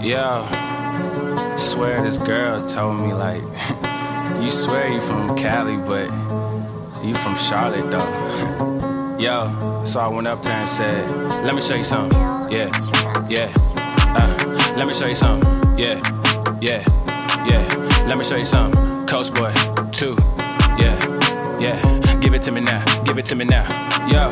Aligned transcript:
Yo, 0.00 0.46
swear 1.56 2.00
this 2.02 2.18
girl 2.18 2.64
told 2.66 3.00
me 3.00 3.12
like, 3.12 3.42
you 4.40 4.50
swear 4.50 4.88
you 4.92 5.00
from 5.00 5.36
Cali, 5.36 5.76
but 5.76 6.06
you 7.04 7.14
from 7.14 7.34
Charlotte 7.36 7.90
though. 7.90 9.16
Yo, 9.18 9.82
so 9.84 10.00
I 10.00 10.06
went 10.08 10.28
up 10.28 10.42
there 10.42 10.52
and 10.52 10.68
said, 10.68 11.10
let 11.44 11.54
me 11.54 11.60
show 11.60 11.74
you 11.74 11.84
something. 11.84 12.18
Yeah, 12.50 12.70
yeah. 13.28 13.52
Uh, 14.14 14.74
let 14.76 14.86
me 14.86 14.94
show 14.94 15.06
you 15.06 15.16
something. 15.16 15.76
Yeah, 15.76 16.00
yeah, 16.60 16.84
yeah. 17.44 18.04
Let 18.06 18.16
me 18.16 18.24
show 18.24 18.36
you 18.36 18.44
something. 18.44 19.06
Coast 19.06 19.34
boy, 19.34 19.52
two. 19.90 20.16
Yeah, 20.78 21.58
yeah. 21.58 22.07
Give 22.20 22.34
it 22.34 22.42
to 22.42 22.52
me 22.52 22.60
now. 22.60 22.84
Give 23.04 23.18
it 23.18 23.26
to 23.26 23.36
me 23.36 23.44
now. 23.44 23.64
Yo, 24.08 24.30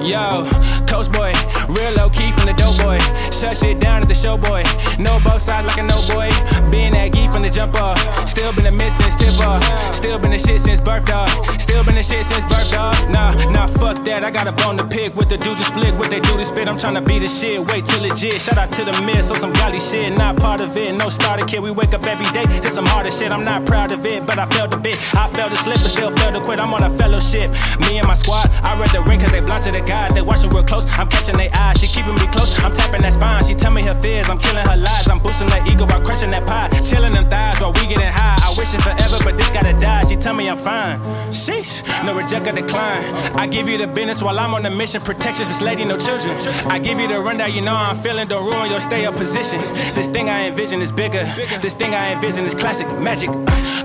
yo, 0.00 0.44
Coast 0.86 1.12
boy, 1.12 1.32
real 1.68 1.92
low 1.94 2.10
key 2.10 2.30
from 2.32 2.46
the 2.46 2.54
dope 2.56 2.78
boy. 2.78 2.98
Shut 3.30 3.56
shit 3.56 3.80
down 3.80 4.02
at 4.02 4.08
the 4.08 4.14
show 4.14 4.36
boy. 4.36 4.62
Know 4.98 5.18
both 5.20 5.42
sides 5.42 5.66
like 5.66 5.78
a 5.78 5.82
no 5.82 6.00
boy. 6.08 6.28
Being 6.70 6.92
that 6.92 7.12
geek 7.12 7.30
from 7.32 7.42
the 7.42 7.50
jump 7.50 7.74
off. 7.74 7.98
Still 8.28 8.52
been 8.52 8.66
a 8.66 8.70
miss 8.70 8.96
since 8.96 9.14
off. 9.40 9.62
Still 9.94 10.18
been 10.18 10.30
the 10.30 10.38
shit 10.38 10.60
since 10.60 10.80
birth 10.80 11.06
dog. 11.06 11.28
Still 11.74 11.82
been 11.82 11.96
the 11.96 12.04
shit 12.04 12.24
since 12.24 12.44
birth 12.44 12.70
dog. 12.70 12.94
Nah, 13.10 13.34
nah, 13.50 13.66
fuck 13.66 13.98
that. 14.06 14.22
I 14.22 14.30
got 14.30 14.46
a 14.46 14.52
bone 14.52 14.78
to 14.78 14.86
pick 14.86 15.16
with 15.16 15.28
the 15.28 15.36
dudes 15.36 15.58
to 15.58 15.66
split. 15.66 15.92
What 15.98 16.08
they 16.08 16.20
do 16.20 16.38
to 16.38 16.44
spit. 16.44 16.68
I'm 16.68 16.78
trying 16.78 16.94
to 16.94 17.02
be 17.02 17.18
the 17.18 17.26
shit. 17.26 17.58
Wait 17.66 17.84
till 17.84 18.00
legit. 18.00 18.40
Shout 18.40 18.58
out 18.58 18.70
to 18.78 18.84
the 18.84 18.94
miss 19.02 19.28
on 19.32 19.38
some 19.42 19.52
golly 19.54 19.80
shit. 19.80 20.16
Not 20.16 20.36
part 20.36 20.60
of 20.60 20.76
it. 20.76 20.94
No 20.94 21.10
starter 21.10 21.44
kid. 21.44 21.58
We 21.66 21.72
wake 21.72 21.92
up 21.92 22.06
every 22.06 22.30
day. 22.30 22.46
Did 22.62 22.70
some 22.70 22.86
harder 22.86 23.10
shit. 23.10 23.32
I'm 23.32 23.42
not 23.42 23.66
proud 23.66 23.90
of 23.90 24.06
it, 24.06 24.24
but 24.24 24.38
I 24.38 24.46
felt 24.54 24.72
a 24.72 24.78
bit. 24.78 25.02
I 25.18 25.26
felt 25.34 25.50
to 25.50 25.56
slip, 25.56 25.82
but 25.82 25.90
still 25.90 26.14
felt 26.14 26.34
to 26.34 26.40
quit. 26.46 26.60
I'm 26.60 26.72
on 26.72 26.84
a 26.84 26.90
fellowship. 26.90 27.50
Me 27.90 27.98
and 27.98 28.06
my 28.06 28.14
squad. 28.14 28.46
I 28.62 28.78
read 28.78 28.90
the 28.90 29.02
ring 29.02 29.18
cause 29.18 29.32
they 29.32 29.40
blind 29.40 29.64
to 29.64 29.72
the 29.72 29.80
God. 29.80 30.14
They 30.14 30.22
watching 30.22 30.50
real 30.50 30.62
close. 30.62 30.86
I'm 30.96 31.08
catching 31.08 31.36
their 31.36 31.50
eyes. 31.58 31.80
She 31.80 31.88
keeping 31.88 32.14
me 32.14 32.26
close. 32.30 32.54
I'm 32.62 32.72
tapping 32.72 33.02
that 33.02 33.14
spine. 33.14 33.42
She 33.42 33.56
tell 33.56 33.72
me 33.72 33.82
her 33.82 33.96
fears. 33.96 34.28
I'm 34.30 34.38
killing 34.38 34.64
her 34.64 34.76
lies. 34.76 35.08
I'm 35.08 35.18
boosting 35.18 35.50
her 35.50 35.62
ego 35.66 35.86
while 35.86 36.06
crushing 36.06 36.30
that 36.30 36.46
pie. 36.46 36.70
Chilling 36.86 37.10
them 37.10 37.24
thighs 37.24 37.43
while 37.64 37.72
we 37.80 37.88
getting 37.88 38.12
high. 38.12 38.36
I 38.42 38.50
wish 38.58 38.74
it 38.74 38.82
forever, 38.82 39.18
but 39.24 39.36
this 39.36 39.48
gotta 39.50 39.72
die. 39.80 40.04
She 40.04 40.16
tell 40.16 40.34
me 40.34 40.48
I'm 40.48 40.58
fine. 40.58 41.00
Sheesh, 41.32 41.82
no 42.04 42.14
reject 42.14 42.46
or 42.46 42.52
decline. 42.52 43.02
I 43.36 43.46
give 43.46 43.68
you 43.68 43.78
the 43.78 43.86
business 43.86 44.22
while 44.22 44.38
I'm 44.38 44.52
on 44.54 44.66
a 44.66 44.70
mission. 44.70 45.00
Protection, 45.00 45.46
this 45.46 45.62
lady, 45.62 45.84
no 45.84 45.96
children. 45.98 46.36
I 46.66 46.78
give 46.78 47.00
you 47.00 47.08
the 47.08 47.18
rundown, 47.20 47.52
you 47.52 47.62
know 47.62 47.74
I'm 47.74 47.96
feeling. 47.96 48.28
Don't 48.28 48.44
ruin 48.44 48.70
your 48.70 48.80
stay 48.80 49.06
up 49.06 49.14
position. 49.14 49.60
This 49.94 50.08
thing 50.08 50.28
I 50.28 50.46
envision 50.48 50.82
is 50.82 50.92
bigger. 50.92 51.24
This 51.62 51.72
thing 51.72 51.94
I 51.94 52.12
envision 52.12 52.44
is 52.44 52.54
classic 52.54 52.86
magic. 52.98 53.30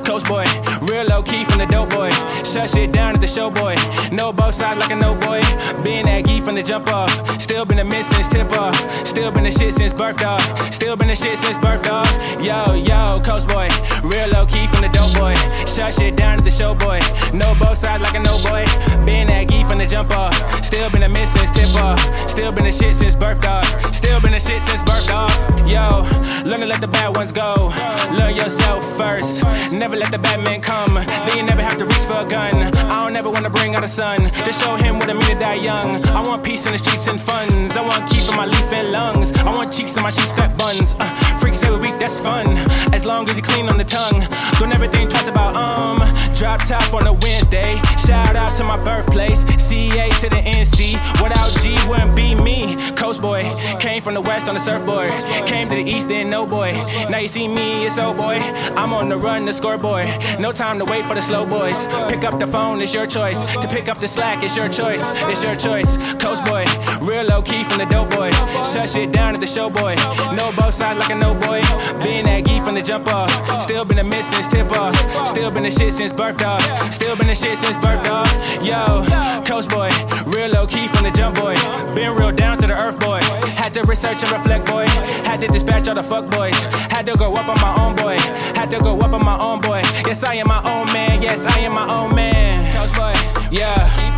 Coast 0.04 0.28
boy, 0.28 0.46
real 0.82 1.06
low 1.06 1.24
key 1.24 1.46
from 1.46 1.60
the 1.60 1.68
dope 1.68 1.92
boy. 1.92 2.10
Shut 2.44 2.70
shit 2.70 2.92
down 2.92 3.16
at 3.16 3.22
the 3.22 3.28
show 3.28 3.50
boy. 3.50 3.76
No 4.12 4.34
both 4.34 4.56
sides 4.56 4.80
like 4.80 4.92
a 4.92 4.96
no 4.96 5.16
boy. 5.16 5.42
Being 5.84 6.06
that 6.06 6.26
geek 6.26 6.44
from 6.44 6.56
the 6.56 6.64
jump 6.64 6.88
off. 6.88 7.12
Still 7.40 7.64
been 7.64 7.80
a 7.80 7.86
miss 7.86 8.08
since 8.08 8.28
tip 8.28 8.52
off. 8.58 8.76
Still 9.08 9.32
been 9.32 9.46
the 9.46 9.52
shit 9.52 9.74
since 9.74 9.94
birth 9.94 10.18
dog. 10.18 10.42
Still 10.74 10.96
been 10.98 11.08
the 11.08 11.16
shit 11.16 11.38
since 11.38 11.58
birth 11.58 11.84
dog. 11.84 12.08
Yo, 12.44 12.74
yo, 12.74 13.22
Coast 13.22 13.48
boy, 13.48 13.69
Shut 15.80 15.94
shit 15.94 16.16
down 16.18 16.34
at 16.34 16.44
the 16.44 16.52
show 16.52 16.76
boy. 16.76 17.00
No 17.32 17.56
both 17.56 17.78
sides 17.78 18.04
like 18.04 18.14
a 18.14 18.20
no 18.20 18.36
boy. 18.44 18.66
Being 19.06 19.28
that 19.28 19.48
geek 19.48 19.66
from 19.66 19.78
the 19.78 19.86
jump 19.86 20.12
off. 20.12 20.36
Still 20.62 20.90
been 20.90 21.04
a 21.04 21.08
miss 21.08 21.32
since 21.32 21.52
tip 21.52 21.74
off. 21.82 22.02
Still 22.30 22.52
been 22.52 22.66
the 22.66 22.72
shit 22.72 22.94
since 22.94 23.16
birth 23.16 23.42
dog. 23.42 23.64
Still 23.96 24.20
been 24.20 24.34
the 24.34 24.42
shit 24.42 24.62
since 24.62 24.82
birth 24.82 25.08
dog. 25.08 25.32
Yo, 25.64 26.04
learn 26.44 26.60
to 26.60 26.66
let 26.66 26.82
the 26.82 26.90
bad 26.90 27.16
ones 27.16 27.32
go. 27.32 27.72
Learn 28.12 28.36
yourself 28.36 28.84
first. 28.98 29.42
Never 29.72 29.96
let 29.96 30.12
the 30.12 30.20
bad 30.20 30.44
men 30.44 30.60
come. 30.60 30.96
Then 30.96 31.38
you 31.38 31.44
never 31.44 31.62
have 31.62 31.78
to 31.78 31.86
reach 31.86 32.04
for 32.04 32.20
a 32.20 32.28
gun. 32.28 32.76
I 32.76 32.96
don't 32.96 33.16
ever 33.16 33.30
wanna 33.30 33.50
bring 33.50 33.74
out 33.76 33.84
a 33.86 33.88
son. 33.88 34.20
To 34.28 34.52
show 34.52 34.76
him 34.76 35.00
what 35.00 35.08
it 35.08 35.14
mean 35.14 35.32
to 35.32 35.40
die 35.40 35.64
young. 35.64 36.04
I 36.08 36.20
want 36.28 36.44
peace 36.44 36.66
in 36.66 36.74
the 36.74 36.78
streets 36.78 37.08
and 37.08 37.22
funds. 37.22 37.78
I 37.78 37.88
want 37.88 38.04
keep 38.10 38.28
in 38.28 38.36
my 38.36 38.46
leaf 38.46 38.74
and 38.74 38.92
lungs. 38.92 39.32
I 39.32 39.54
want 39.56 39.72
cheeks 39.72 39.96
in 39.96 40.04
my 40.04 40.12
sheets, 40.12 40.34
fat 40.34 40.58
buns. 40.58 40.98
Uh, 41.00 41.06
freaks 41.40 41.64
every 41.64 41.80
week, 41.80 41.98
that's 42.00 42.20
fun. 42.20 42.48
As 42.92 43.06
long 43.06 43.30
as 43.30 43.38
you 43.38 43.44
clean 43.44 43.70
on 43.70 43.78
the 43.78 43.86
tongue. 43.86 44.28
Don't 44.60 44.74
ever 44.74 44.90
think 44.90 44.99
top 46.68 46.94
on 46.94 47.08
a 47.08 47.14
Wednesday. 47.14 47.82
Shout 47.98 48.36
out 48.36 48.56
to 48.58 48.64
my 48.64 48.78
birthplace. 48.84 49.59
To 50.00 50.30
the 50.30 50.36
NC. 50.36 50.94
Without 51.22 51.52
G 51.62 51.76
wouldn't 51.88 52.16
be 52.16 52.36
me. 52.36 52.76
Coast 52.96 53.22
boy. 53.22 53.44
Came 53.80 54.02
from 54.02 54.14
the 54.14 54.22
west 54.22 54.48
on 54.48 54.54
the 54.54 54.60
surfboard. 54.60 55.10
Came 55.46 55.70
to 55.70 55.76
the 55.76 55.84
east, 55.84 56.08
then 56.08 56.30
no 56.30 56.46
boy. 56.46 56.74
Now 57.10 57.20
you 57.20 57.28
see 57.28 57.48
me, 57.48 57.86
it's 57.86 57.98
old 57.98 58.18
boy. 58.18 58.40
I'm 58.76 58.92
on 58.92 59.08
the 59.08 59.18
run, 59.18 59.46
the 59.46 59.54
scoreboard. 59.54 60.08
No 60.40 60.52
time 60.52 60.78
to 60.80 60.86
wait 60.86 61.06
for 61.06 61.16
the 61.16 61.22
slow 61.22 61.46
boys. 61.46 61.88
Pick 62.10 62.24
up 62.24 62.40
the 62.40 62.48
phone, 62.48 62.82
it's 62.82 62.94
your 62.94 63.08
choice. 63.08 63.44
To 63.62 63.68
pick 63.68 63.88
up 63.88 64.00
the 64.00 64.08
slack, 64.08 64.44
it's 64.44 64.56
your 64.58 64.68
choice. 64.68 65.04
It's 65.32 65.44
your 65.44 65.56
choice. 65.56 65.98
Coast 66.16 66.46
boy. 66.46 66.66
Real 67.02 67.26
low 67.26 67.42
key 67.42 67.64
from 67.64 67.78
the 67.80 67.86
dope 67.86 68.10
boy. 68.12 68.32
Shut 68.64 68.90
shit 68.90 69.12
down 69.12 69.34
at 69.34 69.42
the 69.42 69.48
show 69.48 69.70
boy. 69.70 69.96
No 70.36 70.52
both 70.52 70.74
sides 70.74 71.00
like 71.00 71.12
a 71.12 71.16
no 71.16 71.34
boy. 71.34 71.62
Being 72.04 72.26
that 72.26 72.46
geek 72.46 72.64
from 72.64 72.76
the 72.76 72.82
jump 72.82 73.08
off. 73.08 73.32
Still 73.62 73.86
been 73.86 74.00
a 74.00 74.04
miss 74.04 74.28
since 74.28 74.48
tip 74.48 74.72
off. 74.72 74.96
Still 75.28 75.52
been 75.52 75.64
the 75.64 75.72
shit 75.72 75.94
since 75.94 76.12
birth 76.12 76.38
dog. 76.38 76.62
Still 76.92 77.16
been 77.16 77.28
the 77.28 77.36
shit 77.36 77.58
since 77.58 77.76
birth 77.78 78.04
dog. 78.04 78.28
Yo, 78.64 79.04
Coast 79.46 79.70
boy. 79.70 79.89
Real 80.36 80.50
low 80.50 80.68
key 80.68 80.88
from 80.88 81.04
the 81.04 81.12
jump 81.12 81.38
boy. 81.38 81.56
Been 81.96 82.16
real 82.16 82.32
down 82.32 82.58
to 82.60 82.68
the 82.68 82.74
earth 82.74 83.00
boy. 83.00 83.20
Had 83.56 83.74
to 83.74 83.84
research 83.84 84.24
and 84.24 84.32
reflect 84.32 84.66
boy. 84.68 84.86
Had 85.28 85.42
to 85.42 85.48
dispatch 85.48 85.88
all 85.88 85.96
the 85.96 86.04
fuck 86.04 86.30
boys. 86.32 86.56
Had 86.94 87.06
to 87.08 87.16
go 87.16 87.34
up 87.34 87.48
on 87.48 87.60
my 87.62 87.74
own 87.84 87.96
boy. 87.96 88.18
Had 88.56 88.72
to 88.72 88.80
go 88.80 89.00
up 89.00 89.14
on 89.14 89.24
my 89.24 89.38
own 89.40 89.62
boy. 89.62 89.82
Yes, 90.06 90.24
I 90.24 90.36
am 90.36 90.48
my 90.48 90.62
own 90.64 90.92
man. 90.94 91.22
Yes, 91.22 91.46
I 91.46 91.60
am 91.60 91.74
my 91.74 91.88
own 91.88 92.16
man. 92.16 92.54
Coast 92.76 92.96
boy. 92.96 93.14
Yeah. 93.52 94.09